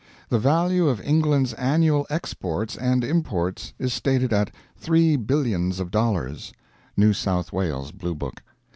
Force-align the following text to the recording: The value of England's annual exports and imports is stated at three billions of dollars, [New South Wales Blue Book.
The 0.29 0.39
value 0.39 0.87
of 0.89 0.99
England's 1.01 1.53
annual 1.53 2.07
exports 2.09 2.75
and 2.75 3.03
imports 3.03 3.73
is 3.77 3.93
stated 3.93 4.33
at 4.33 4.49
three 4.75 5.15
billions 5.15 5.79
of 5.79 5.91
dollars, 5.91 6.53
[New 6.97 7.13
South 7.13 7.53
Wales 7.53 7.91
Blue 7.91 8.15
Book. 8.15 8.41